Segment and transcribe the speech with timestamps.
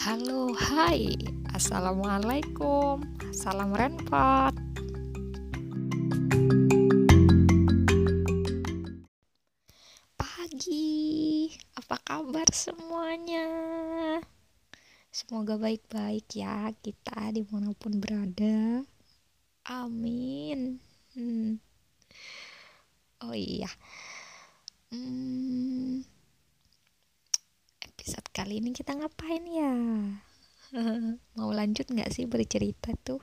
[0.00, 1.12] Halo, hai,
[1.52, 3.04] assalamualaikum,
[3.36, 4.56] salam renpot.
[10.16, 13.44] Pagi, apa kabar semuanya?
[15.12, 18.80] Semoga baik-baik ya kita di mana pun berada.
[19.68, 20.80] Amin.
[21.12, 21.60] Hmm.
[23.20, 23.68] Oh iya.
[24.88, 26.00] Hmm,
[28.00, 29.76] episode kali ini kita ngapain ya?
[31.36, 33.20] Mau lanjut nggak sih bercerita tuh?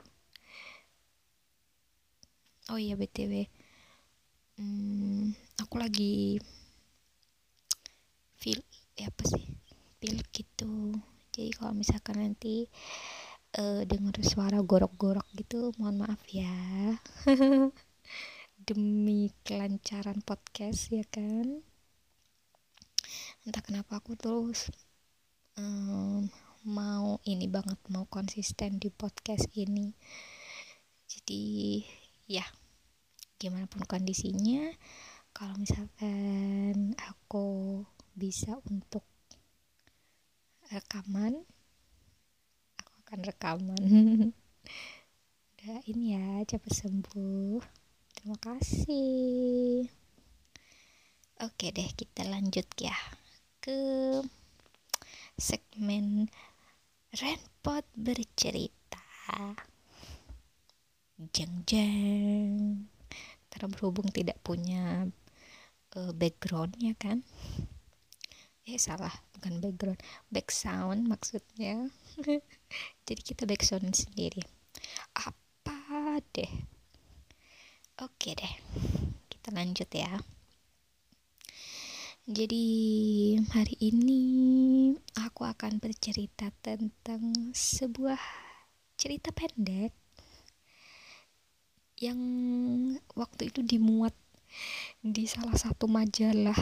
[2.70, 3.42] Oh iya btw,
[4.54, 6.38] hmm, aku lagi
[8.38, 8.62] feel
[8.94, 9.50] ya apa sih
[9.98, 10.94] feel gitu.
[11.34, 12.70] Jadi kalau misalkan nanti
[13.58, 16.54] uh, dengar suara gorok-gorok gitu, mohon maaf ya.
[18.70, 21.66] Demi kelancaran podcast ya kan.
[23.46, 24.70] Entah kenapa aku terus
[25.58, 26.26] um,
[26.66, 29.94] mau ini banget mau konsisten di podcast ini.
[31.06, 31.80] Jadi
[32.26, 32.44] ya
[33.38, 34.74] gimana pun kondisinya
[35.30, 37.80] kalau misalkan aku
[38.18, 39.06] bisa untuk
[40.68, 41.46] rekaman
[42.82, 43.82] aku akan rekaman.
[45.58, 47.62] Udah ini ya cepat sembuh.
[48.18, 49.86] Terima kasih.
[51.38, 53.17] Oke deh kita lanjut ya
[53.68, 54.24] ke
[55.36, 56.32] segmen
[57.12, 59.04] Renpot bercerita.
[61.36, 62.88] Jeng jeng.
[63.52, 65.04] Karena berhubung tidak punya
[66.00, 67.20] uh, backgroundnya kan?
[68.64, 70.00] Eh salah bukan background.
[70.32, 71.92] Back sound maksudnya.
[73.04, 74.48] Jadi kita back sound sendiri.
[75.12, 76.52] Apa deh?
[78.00, 78.54] Oke deh
[79.28, 80.37] kita lanjut ya
[82.28, 82.60] jadi
[83.56, 84.20] hari ini
[85.16, 88.20] aku akan bercerita tentang sebuah
[89.00, 89.96] cerita pendek
[91.96, 92.20] yang
[93.16, 94.12] waktu itu dimuat
[95.00, 96.60] di salah satu majalah.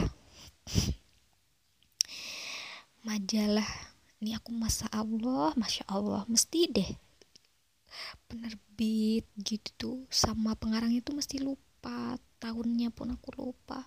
[3.03, 3.67] Majalah
[4.23, 6.91] ini aku masa Allah masya Allah mesti deh
[8.31, 13.83] penerbit gitu tuh sama pengarang itu mesti lupa tahunnya pun aku lupa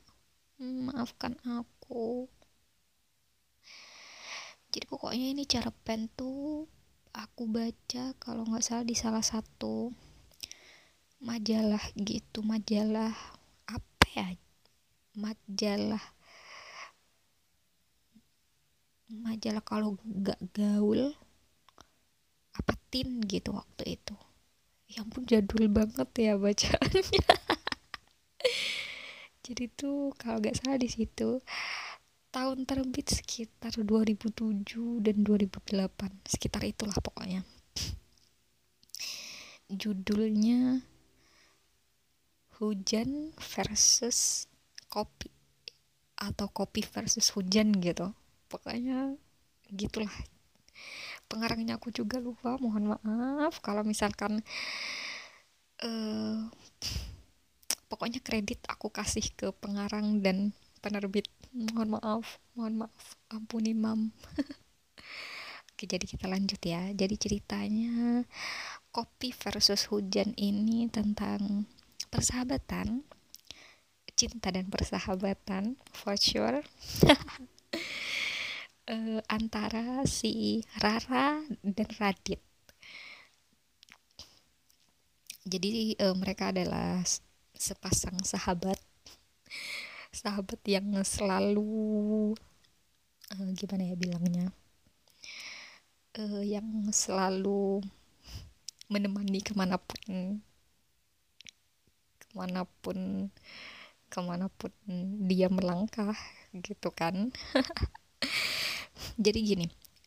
[0.60, 2.28] maafkan aku.
[4.70, 6.68] Jadi pokoknya ini cara pen tuh
[7.16, 9.90] aku baca kalau nggak salah di salah satu
[11.24, 12.44] majalah gitu.
[12.44, 13.12] Majalah
[13.66, 14.28] apa ya?
[15.16, 16.04] Majalah
[19.10, 21.10] majalah kalau nggak gaul
[22.54, 24.14] apa tin gitu waktu itu.
[24.90, 27.02] Yang pun jadul banget ya bacaannya
[29.50, 31.42] jadi tuh kalau nggak salah di situ
[32.30, 34.62] tahun terbit sekitar 2007
[35.02, 35.90] dan 2008
[36.22, 37.42] sekitar itulah pokoknya.
[39.66, 40.86] Judulnya
[42.62, 44.46] hujan versus
[44.86, 45.26] kopi
[46.14, 48.14] atau kopi versus hujan gitu.
[48.46, 49.18] Pokoknya
[49.74, 50.14] gitulah.
[51.26, 53.58] Pengarangnya aku juga lupa mohon maaf.
[53.58, 54.46] Kalau misalkan
[55.82, 56.46] uh,
[57.90, 61.26] pokoknya kredit aku kasih ke pengarang dan penerbit.
[61.50, 63.04] Mohon maaf mohon maaf.
[63.28, 64.14] Ampuni mam.
[65.74, 66.94] Oke jadi kita lanjut ya.
[66.94, 68.22] Jadi ceritanya
[68.94, 71.66] kopi versus hujan ini tentang
[72.08, 73.02] persahabatan
[74.20, 76.60] cinta dan persahabatan for sure.
[78.84, 82.44] Uh, antara si Rara dan Radit.
[85.48, 87.00] Jadi uh, mereka adalah
[87.60, 88.80] sepasang sahabat.
[90.10, 92.32] Sahabat yang selalu
[93.36, 94.48] uh, gimana ya bilangnya?
[96.16, 97.84] Uh, yang selalu
[98.88, 100.40] menemani ke mana pun.
[102.16, 103.28] Ke mana pun
[104.10, 104.72] ke mana pun
[105.28, 106.16] dia melangkah
[106.56, 107.30] gitu kan.
[109.24, 109.66] Jadi gini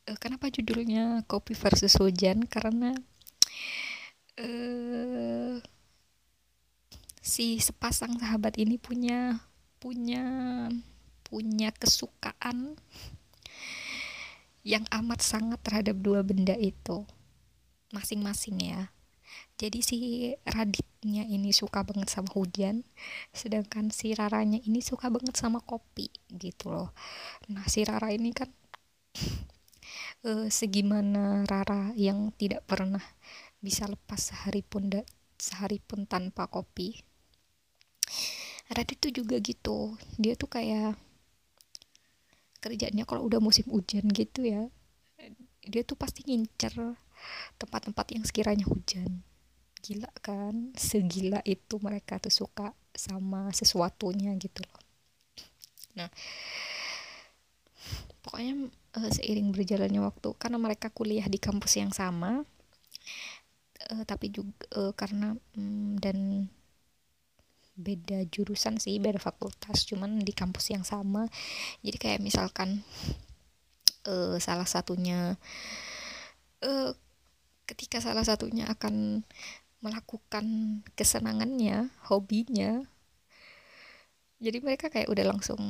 [0.10, 2.44] uh, kenapa judulnya kopi versus hujan?
[2.50, 2.92] Karena
[4.42, 5.64] uh,
[7.24, 9.40] si sepasang sahabat ini punya
[9.80, 10.68] punya
[11.24, 12.76] punya kesukaan
[14.68, 17.08] yang amat sangat terhadap dua benda itu.
[17.96, 18.92] Masing-masing ya.
[19.56, 19.98] Jadi si
[20.44, 22.84] Raditnya ini suka banget sama hujan
[23.32, 26.92] sedangkan si Raranya ini suka banget sama kopi gitu loh.
[27.48, 28.52] Nah si Rara ini kan
[30.28, 33.04] uh, segimana Rara yang tidak pernah
[33.64, 34.92] bisa lepas sehari pun
[35.40, 37.13] sehari pun tanpa kopi
[38.74, 39.98] Radit tuh juga gitu.
[40.18, 40.98] Dia tuh kayak
[42.64, 44.72] kerjanya kalau udah musim hujan gitu ya
[45.64, 46.76] dia tuh pasti ngincer
[47.56, 49.24] tempat-tempat yang sekiranya hujan.
[49.84, 50.76] Gila kan?
[50.76, 54.82] Segila itu mereka tuh suka sama sesuatunya gitu loh.
[56.00, 56.10] Nah
[58.24, 62.48] pokoknya uh, seiring berjalannya waktu karena mereka kuliah di kampus yang sama
[63.92, 66.48] uh, tapi juga uh, karena um, dan
[67.74, 71.26] beda jurusan sih beda fakultas cuman di kampus yang sama.
[71.82, 72.86] Jadi kayak misalkan
[74.08, 75.36] uh, salah satunya
[76.62, 76.92] uh,
[77.66, 79.26] ketika salah satunya akan
[79.84, 82.88] melakukan kesenangannya hobinya
[84.44, 85.62] jadi mereka kayak udah langsung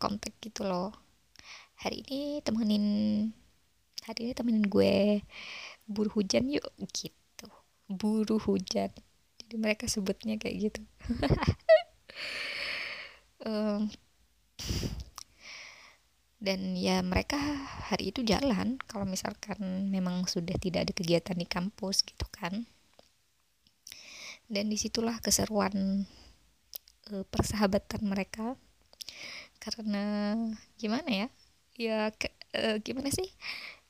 [0.00, 0.88] kontak gitu loh.
[1.76, 2.84] Hari ini temenin
[4.08, 5.20] hari ini temenin gue
[5.84, 6.64] buru hujan yuk
[6.96, 7.48] gitu.
[7.92, 8.88] Buru hujan
[9.56, 10.80] mereka sebutnya kayak gitu.
[13.42, 13.90] Um,
[16.42, 17.38] dan ya mereka
[17.90, 18.78] hari itu jalan.
[18.86, 22.66] Kalau misalkan memang sudah tidak ada kegiatan di kampus gitu kan.
[24.46, 26.06] Dan di situlah keseruan
[27.10, 28.54] uh, persahabatan mereka.
[29.58, 30.34] Karena
[30.78, 31.28] gimana ya?
[31.78, 33.26] Ya ke, uh, gimana sih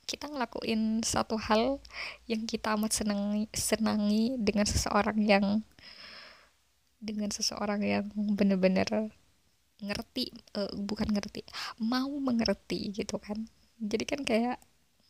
[0.07, 1.79] kita ngelakuin satu hal
[2.27, 5.47] yang kita amat senangi senangi dengan seseorang yang
[7.03, 9.11] dengan seseorang yang bener-bener
[9.83, 11.43] ngerti uh, bukan ngerti
[11.83, 13.51] mau mengerti gitu kan.
[13.83, 14.59] Jadi kan kayak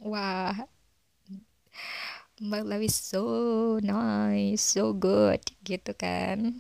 [0.00, 0.56] wah
[2.40, 6.56] life is so nice so good gitu kan.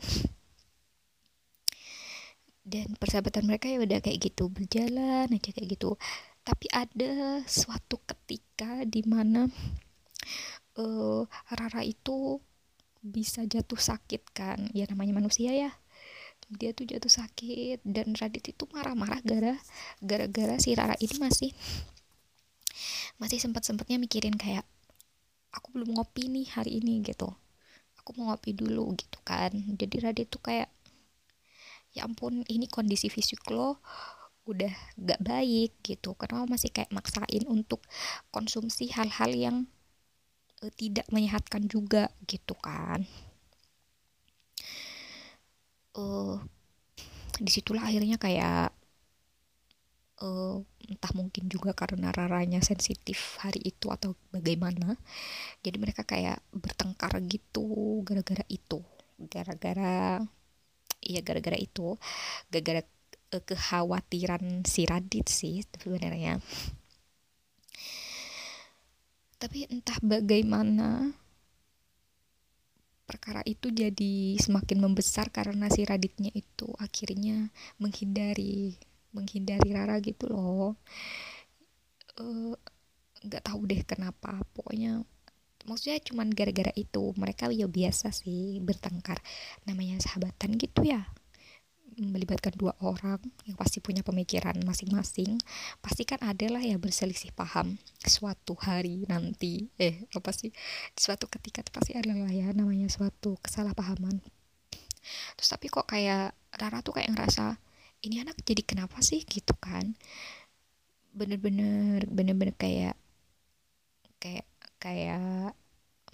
[2.62, 5.98] Dan persahabatan mereka ya udah kayak gitu berjalan aja kayak gitu
[6.42, 9.46] tapi ada suatu ketika di mana
[10.78, 11.22] uh,
[11.54, 12.42] Rara itu
[13.02, 14.58] bisa jatuh sakit kan?
[14.74, 15.70] Ya namanya manusia ya.
[16.52, 19.56] Dia tuh jatuh sakit dan Radit itu marah-marah gara
[20.04, 21.50] gara-gara si Rara ini masih
[23.16, 24.66] masih sempat-sempatnya mikirin kayak
[25.54, 27.30] aku belum ngopi nih hari ini gitu.
[28.02, 29.54] Aku mau ngopi dulu gitu kan.
[29.54, 30.68] Jadi Radit tuh kayak
[31.92, 33.80] ya ampun ini kondisi fisik lo
[34.46, 36.14] udah gak baik gitu.
[36.18, 37.82] Karena masih kayak maksain untuk
[38.34, 39.56] konsumsi hal-hal yang
[40.62, 43.06] uh, tidak menyehatkan juga gitu kan.
[45.92, 46.40] Uh,
[47.36, 48.72] di situlah akhirnya kayak
[50.22, 50.56] uh,
[50.88, 54.96] entah mungkin juga karena raranya sensitif hari itu atau bagaimana
[55.60, 58.80] jadi mereka kayak bertengkar gitu gara-gara itu.
[59.18, 60.22] Gara-gara
[61.02, 61.98] iya gara-gara itu.
[62.48, 62.82] Gara-gara
[63.32, 66.38] uh, kekhawatiran si Radit sih sebenarnya.
[69.40, 71.10] Tapi entah bagaimana
[73.02, 77.50] perkara itu jadi semakin membesar karena si Raditnya itu akhirnya
[77.82, 78.78] menghindari
[79.12, 80.78] menghindari Rara gitu loh.
[82.16, 82.54] Eh,
[83.26, 85.04] nggak uh, tahu deh kenapa pokoknya
[85.66, 89.22] maksudnya cuman gara-gara itu mereka ya biasa sih bertengkar
[89.66, 91.06] namanya sahabatan gitu ya
[92.00, 95.36] melibatkan dua orang yang pasti punya pemikiran masing-masing
[95.84, 97.76] pasti kan ada lah ya berselisih paham.
[98.00, 100.50] Suatu hari nanti eh apa sih?
[100.96, 104.24] Suatu ketika pasti ada lah ya namanya suatu kesalahpahaman.
[105.36, 107.56] Terus tapi kok kayak Rara tuh kayak ngerasa
[108.04, 109.22] ini anak jadi kenapa sih?
[109.24, 109.92] Gitu kan.
[111.12, 112.96] Bener-bener bener-bener kayak
[114.22, 114.46] kayak
[114.80, 115.52] kayak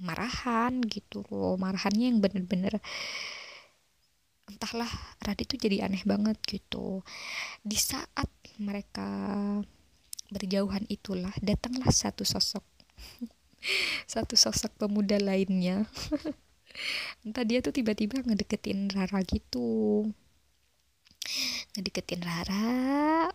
[0.03, 1.55] marahan gitu loh.
[1.59, 2.79] Marahannya yang bener-bener
[4.49, 4.89] entahlah
[5.21, 7.05] Radit tuh jadi aneh banget gitu.
[7.61, 9.07] Di saat mereka
[10.33, 12.65] berjauhan itulah datanglah satu sosok.
[14.07, 15.83] Satu sosok pemuda lainnya.
[17.27, 20.07] Entah dia tuh tiba-tiba ngedeketin Rara gitu.
[21.75, 23.27] Ngedeketin Rara.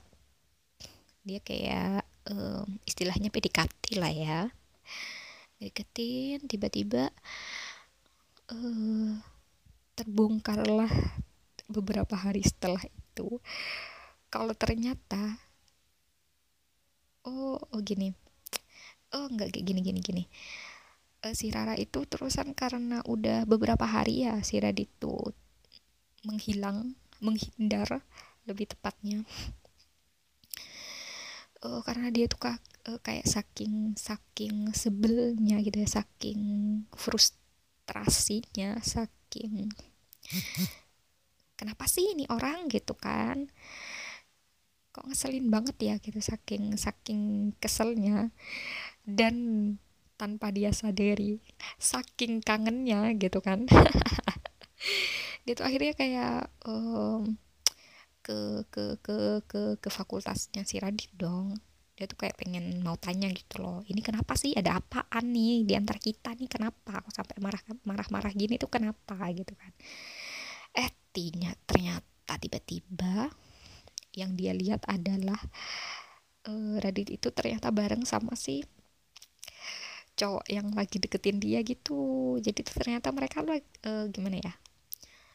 [1.28, 4.40] Dia kayak um, istilahnya PDKT lah ya.
[5.60, 7.12] Ngedeketin tiba-tiba
[8.48, 9.12] uh,
[9.94, 10.90] terbongkarlah
[11.70, 13.40] beberapa hari setelah itu.
[14.34, 15.38] Kalau ternyata
[17.26, 18.12] oh oh gini.
[19.14, 20.24] Oh nggak kayak gini gini gini.
[21.24, 25.32] Uh, si Rara itu terusan karena udah beberapa hari ya si Radit tuh
[26.26, 28.04] menghilang menghindar
[28.44, 29.24] lebih tepatnya.
[31.64, 32.60] Uh, karena dia tuh kak,
[32.92, 36.42] uh, kayak saking saking sebelnya gitu ya saking
[36.92, 38.84] frustrasinya
[39.40, 39.70] yakin
[41.64, 43.48] kenapa sih ini orang gitu kan?
[44.92, 48.36] Kok ngeselin banget ya gitu saking saking keselnya.
[49.04, 49.36] Dan
[50.20, 51.40] tanpa dia sadari
[51.80, 53.64] saking kangennya gitu kan.
[55.48, 57.40] Dia tuh akhirnya kayak um,
[58.24, 61.60] ke ke ke ke ke fakultasnya si Radit dong
[61.94, 64.58] dia tuh kayak pengen mau tanya gitu loh ini kenapa sih?
[64.58, 66.50] Ada apaan nih di antara kita nih?
[66.50, 67.02] Kenapa?
[67.06, 69.18] Aku sampai marah marah marah gini tuh kenapa?
[69.30, 69.72] Gitu kan.
[70.74, 73.30] Eh tinya ternyata tiba-tiba
[74.18, 75.38] yang dia lihat adalah
[76.50, 78.66] uh, Radit itu ternyata bareng sama si
[80.14, 82.38] cowok yang lagi deketin dia gitu.
[82.42, 84.54] Jadi ternyata mereka uh, gimana ya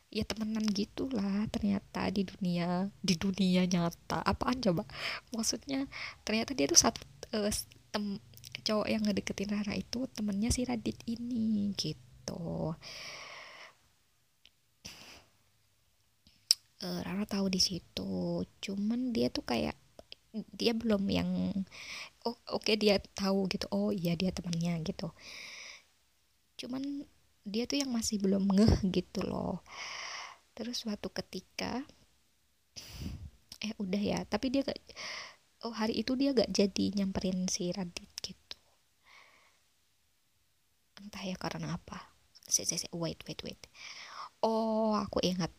[0.09, 4.25] ya temenan gitulah ternyata di dunia di dunia nyata.
[4.25, 4.85] Apaan coba?
[5.37, 5.85] Maksudnya
[6.25, 7.01] ternyata dia tuh satu
[7.37, 7.53] uh,
[7.93, 8.21] tem
[8.65, 12.73] cowok yang ngedeketin Rara itu temennya si Radit ini gitu.
[16.79, 19.75] Uh, Rara tahu di situ cuman dia tuh kayak
[20.55, 21.31] dia belum yang
[22.23, 25.13] oh oke okay, dia tahu gitu oh iya dia temannya gitu.
[26.59, 27.07] Cuman
[27.49, 29.65] dia tuh yang masih belum ngeh gitu loh.
[30.53, 31.83] Terus suatu ketika
[33.59, 34.79] eh udah ya tapi dia gak
[35.67, 38.57] oh hari itu dia gak jadi nyamperin si Radit gitu.
[41.03, 42.15] Entah ya karena apa.
[42.49, 43.61] Se, se, wait wait wait.
[44.45, 45.51] Oh aku ingat.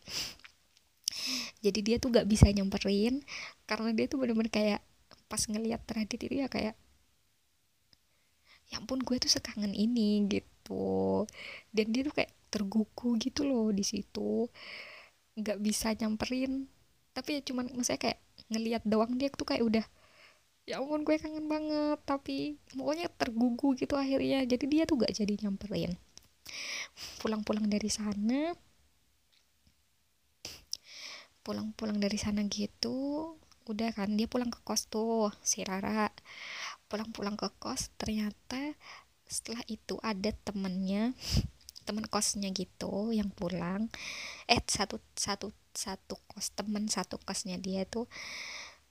[1.64, 3.20] Jadi dia tuh gak bisa nyamperin
[3.68, 4.80] karena dia tuh bener-bener kayak
[5.28, 6.74] pas ngeliat Radit itu ya kayak
[8.70, 10.59] ya ampun gue tuh sekangen ini gitu
[11.74, 14.46] dan dia tuh kayak tergugu gitu loh di situ.
[15.38, 16.66] Nggak bisa nyamperin.
[17.14, 18.18] Tapi ya cuman maksudnya kayak
[18.50, 19.84] ngelihat doang dia tuh kayak udah
[20.68, 21.98] ya ampun gue kangen banget.
[22.06, 24.42] Tapi pokoknya tergugu gitu akhirnya.
[24.46, 25.94] Jadi dia tuh gak jadi nyamperin.
[27.22, 28.54] Pulang-pulang dari sana
[31.40, 33.34] pulang-pulang dari sana gitu
[33.66, 36.10] udah kan dia pulang ke kos tuh si Rara.
[36.90, 38.74] Pulang-pulang ke kos ternyata
[39.30, 41.14] setelah itu ada temennya
[41.86, 43.86] teman kosnya gitu yang pulang.
[44.50, 48.10] Eh satu satu satu kos temen satu kosnya dia tuh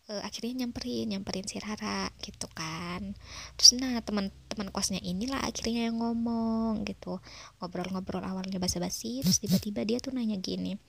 [0.08, 3.14] uh, akhirnya nyamperin nyamperin si Rara gitu kan.
[3.60, 7.20] Terus nah teman-teman kosnya inilah akhirnya yang ngomong gitu.
[7.60, 10.80] Ngobrol-ngobrol awalnya basa-basi terus tiba-tiba dia tuh nanya gini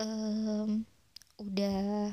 [0.00, 0.84] ehm,
[1.40, 2.12] udah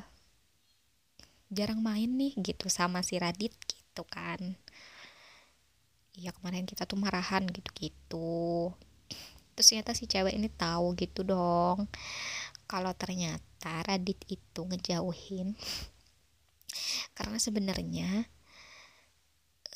[1.48, 4.60] jarang main nih gitu sama si Radit gitu kan
[6.18, 8.74] iya kemarin kita tuh marahan gitu-gitu.
[9.54, 11.86] Terus ternyata si cewek ini tahu gitu dong.
[12.70, 15.56] Kalau ternyata Radit itu ngejauhin
[17.16, 18.08] karena sebenarnya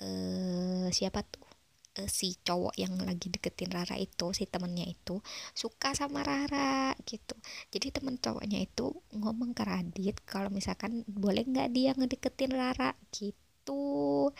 [0.02, 1.46] eh, siapa tuh?
[1.92, 5.20] Uh, si cowok yang lagi deketin Rara itu si temennya itu
[5.52, 7.36] suka sama Rara gitu.
[7.68, 14.32] Jadi temen cowoknya itu ngomong ke Radit kalau misalkan boleh nggak dia ngedeketin Rara gitu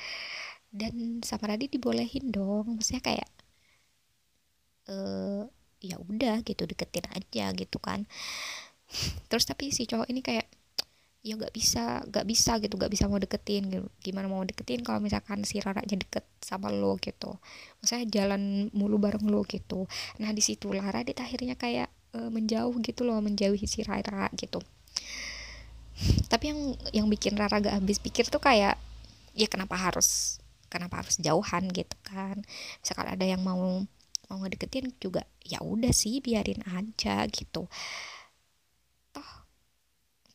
[0.73, 2.81] dan sama Radit dibolehin dong.
[2.81, 3.29] Maksudnya kayak
[4.91, 5.45] eh
[5.83, 8.09] ya udah gitu deketin aja gitu kan.
[9.31, 10.49] Terus tapi si cowok ini kayak
[11.23, 13.87] ya nggak bisa nggak bisa gitu nggak bisa mau deketin.
[14.03, 17.37] Gimana mau deketin kalau misalkan si Rara nya deket sama lo gitu.
[17.85, 19.87] Maksudnya jalan mulu bareng lo gitu.
[20.19, 24.59] Nah di situ Lara dia akhirnya kayak e, menjauh gitu loh menjauhi si Rara gitu.
[26.27, 26.61] Tapi yang
[26.91, 28.75] yang bikin Rara gak habis pikir tuh kayak
[29.37, 30.42] ya kenapa harus
[30.73, 32.41] kenapa harus jauhan gitu kan.
[32.81, 33.85] Misalkan ada yang mau
[34.33, 37.69] mau ngedeketin juga ya udah sih biarin aja gitu.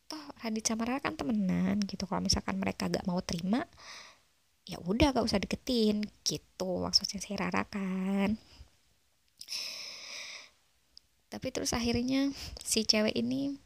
[0.08, 2.06] Toh Radit sama Rara kan temenan gitu.
[2.06, 3.66] Kalau misalkan mereka gak mau terima
[4.68, 8.38] ya udah gak usah deketin gitu maksudnya si Rara kan.
[11.28, 13.58] Tapi terus akhirnya si cewek ini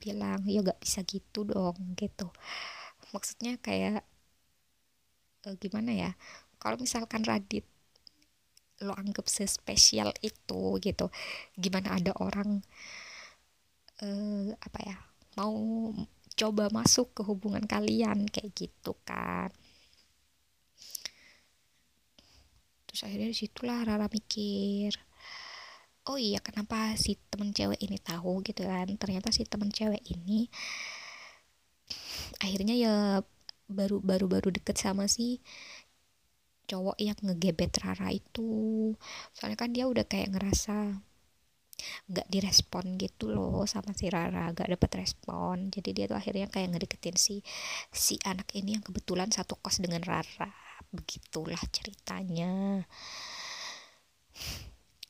[0.00, 2.32] bilang ya gak bisa gitu dong gitu.
[3.12, 4.06] Maksudnya kayak
[5.46, 6.10] eh, gimana ya
[6.58, 7.64] kalau misalkan Radit
[8.82, 11.06] lo anggap sespesial itu gitu
[11.54, 12.60] gimana ada orang
[14.02, 14.96] eh, apa ya
[15.38, 15.54] mau
[16.34, 19.50] coba masuk ke hubungan kalian kayak gitu kan.
[22.90, 24.94] Terus akhirnya di situlah Rara mikir
[26.04, 28.42] oh iya kenapa si temen cewek ini tahu?
[28.42, 28.86] Gitu kan.
[28.98, 30.50] Ternyata si temen cewek ini
[32.42, 32.94] akhirnya ya
[33.68, 35.40] baru baru baru deket sama si
[36.64, 38.92] cowok yang ngegebet Rara itu.
[39.36, 41.00] Soalnya kan dia udah kayak ngerasa
[42.08, 45.68] nggak direspon gitu loh sama si Rara gak dapet respon.
[45.74, 47.44] Jadi dia tuh akhirnya kayak ngedeketin si
[47.92, 50.50] si anak ini yang kebetulan satu kos dengan Rara.
[50.94, 52.84] Begitulah ceritanya.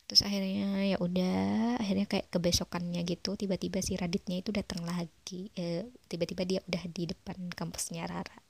[0.05, 5.89] Terus akhirnya ya udah akhirnya kayak kebesokannya gitu tiba-tiba si Raditnya itu datang lagi eh,
[6.13, 8.44] tiba-tiba dia udah di depan kampusnya Rara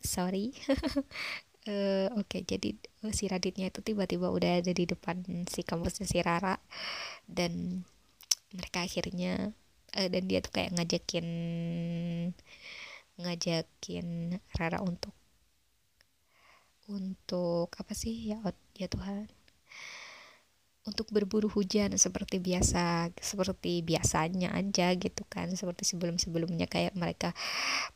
[0.00, 0.54] sorry.
[1.68, 6.06] Uh, oke okay, jadi uh, si Raditnya itu tiba-tiba udah ada di depan si kampusnya
[6.08, 6.56] si Rara
[7.28, 7.84] dan
[8.54, 9.52] mereka akhirnya
[9.94, 11.26] uh, dan dia tuh kayak ngajakin
[13.20, 15.14] ngajakin Rara untuk
[16.90, 18.34] untuk apa sih?
[18.34, 18.42] Ya
[18.74, 19.30] ya Tuhan
[20.88, 27.36] untuk berburu hujan seperti biasa seperti biasanya aja gitu kan seperti sebelum sebelumnya kayak mereka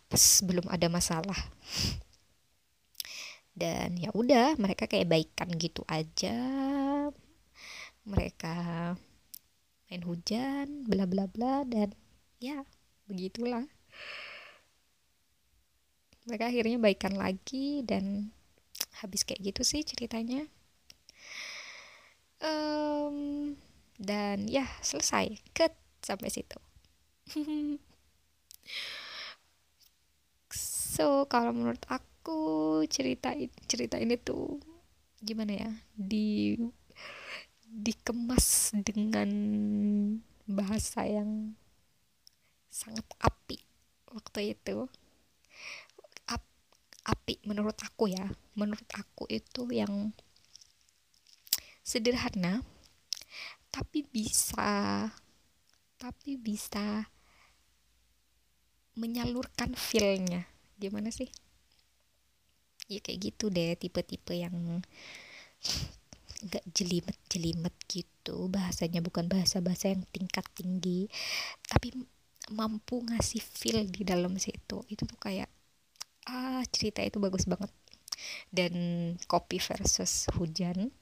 [0.08, 1.38] pas belum ada masalah.
[3.54, 6.36] Dan ya udah mereka kayak baikan gitu aja.
[8.04, 8.56] Mereka
[9.88, 11.94] main hujan bla bla bla dan
[12.42, 12.66] ya
[13.08, 13.64] begitulah.
[16.28, 18.34] Mereka akhirnya baikan lagi dan
[19.00, 20.48] habis kayak gitu sih ceritanya
[22.44, 23.16] um,
[23.96, 25.40] dan ya selesai.
[25.56, 25.72] Cut
[26.04, 26.58] sampai situ.
[30.94, 32.38] So kalau menurut aku
[32.86, 33.34] cerita
[33.66, 34.62] cerita ini tuh
[35.18, 35.70] gimana ya?
[35.98, 36.54] Di
[37.66, 39.26] dikemas dengan
[40.46, 41.58] bahasa yang
[42.70, 43.58] sangat api
[44.14, 44.86] waktu itu.
[47.04, 48.30] Api menurut aku ya.
[48.54, 50.14] Menurut aku itu yang
[51.84, 52.64] sederhana
[53.68, 55.12] tapi bisa
[56.00, 57.06] tapi bisa
[58.94, 60.46] menyalurkan feelnya.
[60.78, 61.26] Gimana sih?
[62.86, 64.84] Ya kayak gitu deh tipe-tipe yang
[66.46, 68.46] gak jelimet-jelimet gitu.
[68.52, 71.10] Bahasanya bukan bahasa-bahasa yang tingkat tinggi
[71.66, 71.96] tapi
[72.52, 74.84] mampu ngasih feel di dalam situ.
[74.86, 75.48] Itu tuh kayak
[76.28, 77.72] ah cerita itu bagus banget.
[78.52, 78.74] Dan
[79.26, 80.94] kopi versus hujan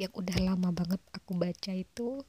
[0.00, 2.22] yang udah lama banget aku baca itu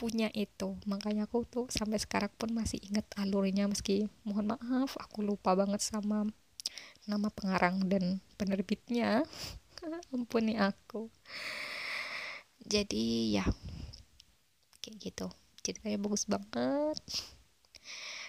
[0.00, 0.68] punya itu.
[0.90, 5.80] Makanya aku tuh sampai sekarang pun masih inget alurnya meski mohon maaf aku lupa banget
[5.82, 6.26] sama
[7.10, 8.04] nama pengarang dan
[8.38, 9.24] penerbitnya.
[10.14, 11.10] Ampuni aku.
[12.64, 13.44] Jadi ya
[14.82, 15.26] kayak gitu.
[15.64, 16.96] Ceritanya bagus banget.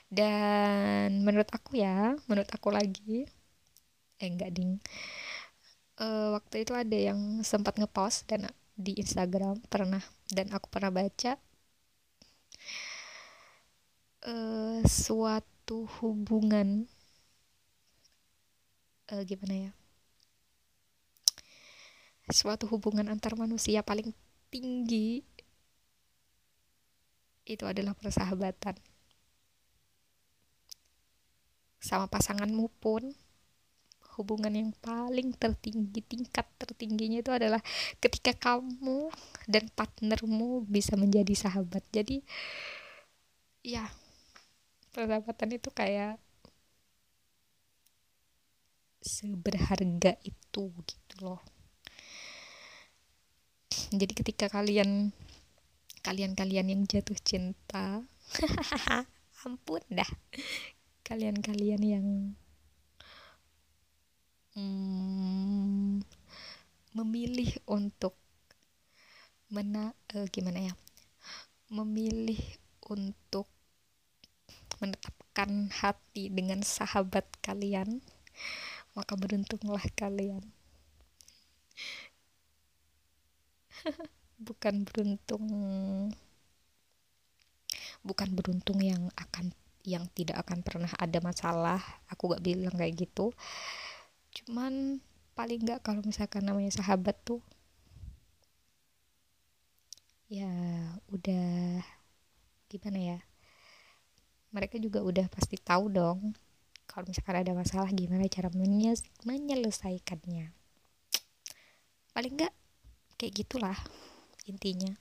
[0.09, 3.25] Dan menurut aku ya menurut aku lagi
[4.21, 4.79] eh enggak ding
[5.99, 11.39] uh, waktu itu ada yang sempat ngepost dan di Instagram pernah dan aku pernah baca.
[14.25, 16.89] Uh, suatu hubungan
[19.13, 19.71] uh, gimana ya?
[22.33, 24.09] Suatu hubungan antar manusia paling
[24.49, 25.21] tinggi
[27.45, 28.73] itu adalah persahabatan.
[31.77, 33.13] Sama pasanganmu pun
[34.15, 37.59] hubungan yang paling tertinggi tingkat tertingginya itu adalah
[37.99, 39.11] ketika kamu
[39.45, 41.83] dan partnermu bisa menjadi sahabat.
[41.91, 42.23] Jadi
[43.65, 43.87] ya
[44.95, 46.15] persahabatan itu kayak
[49.03, 51.41] seberharga itu gitu loh.
[53.91, 55.13] Jadi ketika kalian
[56.01, 58.01] kalian-kalian yang jatuh cinta
[59.45, 60.09] ampun dah.
[61.05, 62.05] Kalian-kalian yang
[64.55, 66.01] hmm,
[66.95, 68.15] memilih untuk
[69.51, 70.73] mena uh, gimana ya?
[71.69, 72.39] Memilih
[72.87, 73.47] untuk
[74.79, 78.03] menetapkan hati dengan sahabat kalian
[78.95, 80.43] maka beruntunglah kalian.
[84.47, 85.45] Bukan beruntung
[88.05, 89.49] bukan beruntung yang akan
[89.81, 91.81] yang tidak akan pernah ada masalah.
[92.11, 93.33] Aku gak bilang kayak gitu
[94.35, 94.99] cuman
[95.31, 97.39] paling nggak kalau misalkan namanya sahabat tuh
[100.27, 100.51] ya
[101.07, 101.79] udah
[102.67, 103.19] gimana ya
[104.51, 106.35] mereka juga udah pasti tahu dong
[106.85, 108.47] kalau misalkan ada masalah gimana cara
[109.25, 110.53] menyelesaikannya.
[112.15, 112.53] Paling nggak
[113.19, 113.75] kayak gitulah
[114.47, 114.95] intinya.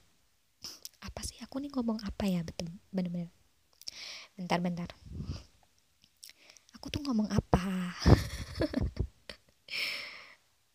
[1.06, 3.30] Apa sih aku nih ngomong apa ya betul bener-bener.
[4.34, 4.90] Bentar-bentar
[6.74, 7.96] aku tuh ngomong apa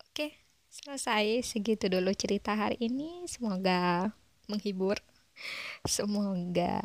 [0.10, 0.34] Oke,
[0.89, 3.21] selesai segitu dulu cerita hari ini.
[3.30, 4.10] Semoga
[4.49, 4.97] menghibur.
[5.86, 6.82] Semoga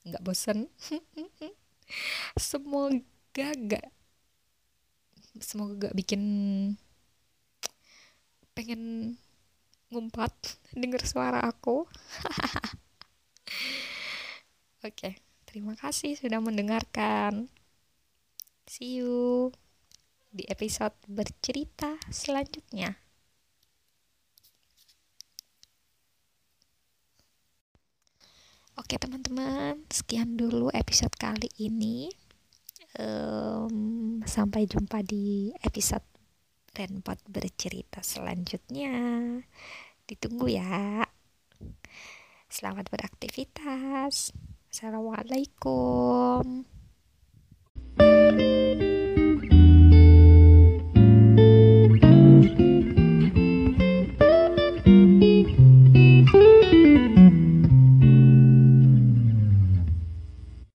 [0.00, 0.72] nggak bosen.
[2.40, 3.92] semoga gak
[5.44, 6.22] semoga gak bikin
[8.56, 9.12] pengen
[9.92, 10.32] ngumpat
[10.72, 11.84] denger suara aku.
[14.88, 17.52] Oke, terima kasih sudah mendengarkan.
[18.64, 19.52] See you
[20.34, 22.98] di episode bercerita selanjutnya.
[28.74, 32.10] Oke teman-teman, sekian dulu episode kali ini.
[32.98, 36.02] Um, sampai jumpa di episode
[36.74, 38.90] Renpot bercerita selanjutnya.
[40.10, 41.06] Ditunggu ya.
[42.50, 44.34] Selamat beraktivitas.
[44.74, 46.66] Assalamualaikum.